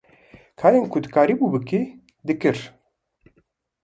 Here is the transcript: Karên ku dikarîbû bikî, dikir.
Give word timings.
Karên 0.59 0.85
ku 0.91 0.97
dikarîbû 1.03 1.45
bikî, 1.53 1.81
dikir. 2.27 2.57